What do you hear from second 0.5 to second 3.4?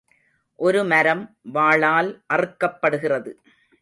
ஒரு மரம் வாளால் அறுக்கப்படுகிறது.